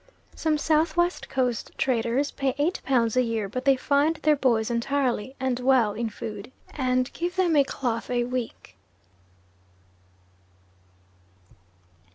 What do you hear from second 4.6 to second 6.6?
entirely, and well, in food,